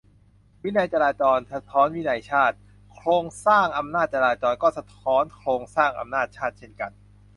[0.63, 2.55] "วินัยจราจร สะท้อนวินัยชาติ"?
[2.93, 6.91] โครงสร้างอำนาจจราจร ก็สะท้อนโครงสร้างอำนาจชาติ เช่นกัน?